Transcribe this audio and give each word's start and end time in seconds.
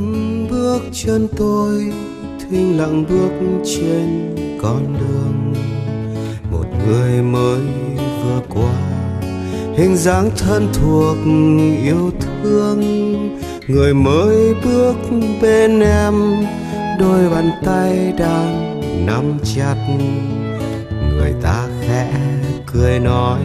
lặng 0.00 0.46
bước 0.50 0.80
chân 0.92 1.28
tôi, 1.36 1.92
thinh 2.40 2.78
lặng 2.78 3.04
bước 3.08 3.60
trên 3.64 4.34
con 4.62 4.94
đường. 5.00 5.54
Một 6.50 6.64
người 6.86 7.22
mới 7.22 7.60
vừa 7.96 8.40
qua, 8.48 8.74
hình 9.76 9.96
dáng 9.96 10.30
thân 10.36 10.68
thuộc, 10.72 11.16
yêu 11.84 12.10
thương. 12.20 12.80
Người 13.68 13.94
mới 13.94 14.54
bước 14.64 14.96
bên 15.42 15.80
em, 15.80 16.14
đôi 16.98 17.30
bàn 17.30 17.50
tay 17.64 18.12
đang 18.18 18.80
nắm 19.06 19.38
chặt. 19.56 19.76
Người 21.16 21.32
ta 21.42 21.68
khẽ 21.80 22.12
cười 22.72 22.98
nói, 22.98 23.40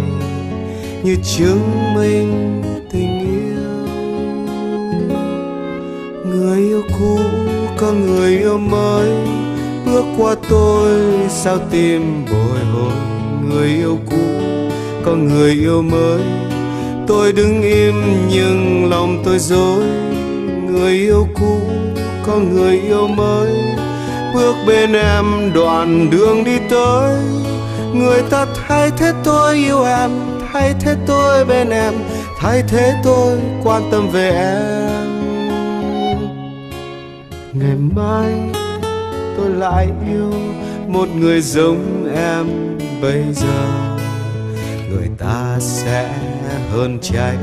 như 1.04 1.16
chứng 1.24 1.94
minh 1.96 2.62
cũ, 7.00 7.20
có 7.78 7.92
người 7.92 8.38
yêu 8.38 8.58
mới. 8.58 9.10
Bước 9.86 10.06
qua 10.18 10.36
tôi, 10.50 10.92
sao 11.30 11.58
tim 11.72 12.26
bồi 12.26 12.60
hồi? 12.74 12.94
Người 13.50 13.68
yêu 13.68 14.00
cũ, 14.10 14.28
có 15.06 15.12
người 15.16 15.52
yêu 15.52 15.82
mới. 15.82 16.22
Tôi 17.08 17.34
đứng 17.34 17.62
im, 17.62 17.96
nhưng 18.30 18.90
lòng 18.90 19.22
tôi 19.26 19.40
dối. 19.40 19.84
Người 20.70 20.94
yêu 20.94 21.28
cũ, 21.40 21.62
có 22.26 22.38
người 22.38 22.80
yêu 22.80 23.08
mới. 23.08 23.52
Bước 24.34 24.56
bên 24.68 24.94
em, 24.94 25.54
đoạn 25.54 26.10
đường 26.10 26.44
đi 26.44 26.58
tới. 26.70 27.18
Người 27.94 28.22
ta 28.30 28.46
thay 28.68 28.92
thế 28.98 29.12
tôi 29.24 29.56
yêu 29.56 29.84
em, 29.84 30.12
thay 30.54 30.74
thế 30.80 30.96
tôi 31.08 31.46
bên 31.46 31.70
em, 31.70 31.94
thay 32.40 32.64
thế 32.68 32.94
tôi 33.04 33.38
quan 33.64 33.92
tâm 33.92 34.10
về 34.10 34.30
em 34.30 34.85
ngày 37.60 37.76
mai 37.96 38.52
tôi 39.38 39.50
lại 39.50 39.88
yêu 40.08 40.34
một 40.88 41.08
người 41.20 41.42
giống 41.42 42.10
em 42.16 42.46
bây 43.02 43.24
giờ. 43.34 43.68
Người 44.90 45.10
ta 45.18 45.58
sẽ 45.60 46.10
hơn 46.72 47.00
trách 47.02 47.38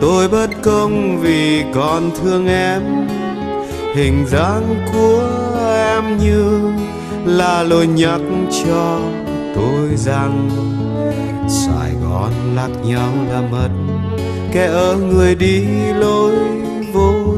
tôi 0.00 0.28
bất 0.28 0.50
công 0.62 1.20
vì 1.20 1.64
còn 1.74 2.10
thương 2.10 2.46
em. 2.48 2.82
Hình 3.94 4.26
dáng 4.26 4.76
của 4.92 5.28
em 5.64 6.18
như 6.18 6.70
là 7.24 7.62
lời 7.62 7.86
nhắc 7.86 8.20
cho 8.64 9.00
tôi 9.54 9.96
rằng 9.96 10.50
Sài 11.48 11.92
Gòn 12.04 12.32
lạc 12.56 12.70
nhau 12.84 13.08
là 13.30 13.42
mất, 13.50 13.68
kẻ 14.52 14.66
ở 14.66 14.96
người 14.96 15.34
đi 15.34 15.64
lối 15.98 16.32
vô 16.92 17.35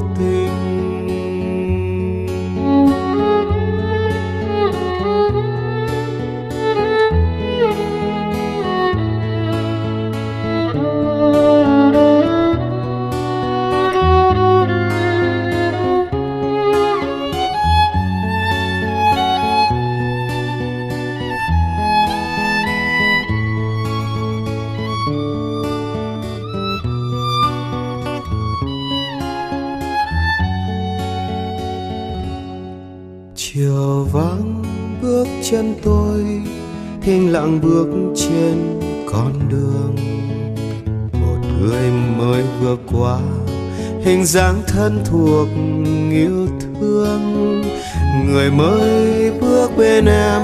chân 35.51 35.75
tôi 35.83 36.25
thinh 37.03 37.33
lặng 37.33 37.61
bước 37.63 37.87
trên 38.17 38.81
con 39.13 39.33
đường. 39.49 39.97
Một 41.13 41.39
người 41.61 41.91
mới 42.19 42.43
vừa 42.61 42.77
qua, 42.93 43.19
hình 44.05 44.25
dáng 44.25 44.63
thân 44.67 45.05
thuộc, 45.05 45.49
yêu 46.11 46.47
thương. 46.61 47.63
Người 48.27 48.51
mới 48.51 49.31
bước 49.41 49.71
bên 49.77 50.07
em, 50.07 50.43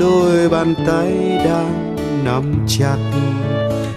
đôi 0.00 0.48
bàn 0.48 0.74
tay 0.86 1.12
đang 1.44 1.96
nắm 2.24 2.66
chặt. 2.68 2.96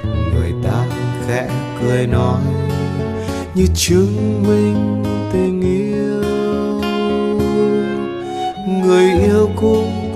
Người 0.03 0.53
ta 0.63 0.85
khẽ 1.27 1.49
cười 1.81 2.07
nói, 2.07 2.41
như 3.55 3.65
chứng 3.75 4.43
minh 4.47 4.94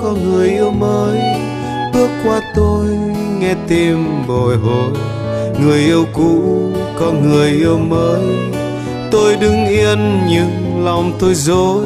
có 0.09 0.15
người 0.15 0.49
yêu 0.49 0.71
mới. 0.71 1.19
Bước 1.93 2.09
qua 2.23 2.41
tôi, 2.55 2.85
nghe 3.39 3.55
tim 3.67 4.27
bồi 4.27 4.57
hồi. 4.57 4.91
Người 5.61 5.79
yêu 5.79 6.05
cũ 6.13 6.41
có 6.99 7.11
người 7.11 7.49
yêu 7.49 7.77
mới. 7.77 8.21
Tôi 9.11 9.35
đứng 9.35 9.65
yên 9.67 10.21
nhưng 10.29 10.85
lòng 10.85 11.13
tôi 11.19 11.33
dối. 11.33 11.85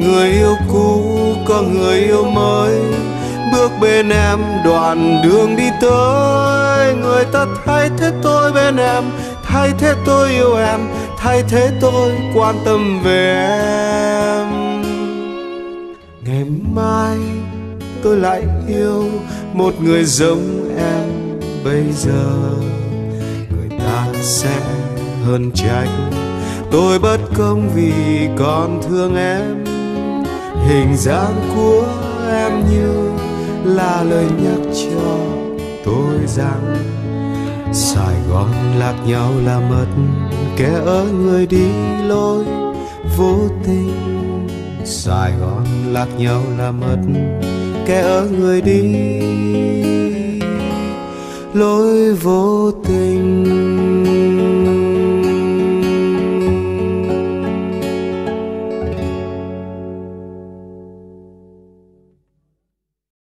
Người 0.00 0.30
yêu 0.32 0.54
cũ 0.72 1.02
có 1.48 1.62
người 1.62 2.00
yêu 2.00 2.24
mới. 2.24 2.78
Bước 3.52 3.70
bên 3.80 4.08
em, 4.08 4.38
đoạn 4.64 5.20
đường 5.24 5.56
đi 5.56 5.70
tới. 5.80 6.94
Người 6.94 7.24
ta 7.32 7.46
thay 7.64 7.90
thế 7.98 8.10
tôi 8.22 8.52
bên 8.52 8.76
em. 8.76 9.04
Thay 9.44 9.70
thế 9.78 9.94
tôi 10.06 10.30
yêu 10.30 10.56
em. 10.56 10.80
Thay 11.18 11.42
thế 11.48 11.70
tôi 11.80 12.12
quan 12.34 12.54
tâm 12.64 13.02
về 13.02 13.46
em. 14.14 14.19
Lại 18.20 18.42
yêu 18.68 19.04
một 19.52 19.74
người 19.82 20.04
giống 20.04 20.76
em 20.78 21.38
bây 21.64 21.92
giờ. 21.92 22.54
Người 23.50 23.78
ta 23.78 24.06
sẽ 24.20 24.60
hơn 25.24 25.50
trách 25.54 25.88
tôi 26.70 26.98
bất 26.98 27.18
công 27.34 27.70
vì 27.74 27.92
còn 28.38 28.80
thương 28.88 29.16
em. 29.16 29.64
Hình 30.68 30.96
dáng 30.96 31.40
của 31.54 31.86
em 32.30 32.52
như 32.70 33.10
là 33.64 34.02
lời 34.02 34.26
nhắc 34.42 34.74
cho 34.74 35.18
tôi 35.84 36.14
rằng 36.26 36.76
Sài 37.72 38.14
Gòn 38.30 38.50
lạc 38.78 38.94
nhau 39.06 39.32
là 39.44 39.60
mất 39.60 39.86
kẻ 40.56 40.70
ở 40.84 41.06
người 41.12 41.46
đi 41.46 41.68
lối 42.08 42.44
vô 43.16 43.38
tình. 43.64 43.92
Sài 44.84 45.32
Gòn 45.40 45.66
lạc 45.92 46.08
nhau 46.18 46.42
là 46.58 46.70
mất 46.70 46.98
kẻ 47.86 48.00
ở 48.00 48.28
người 48.38 48.60
đi. 48.60 48.82
Lối 51.54 52.14
vô 52.14 52.70
tình. 52.70 53.69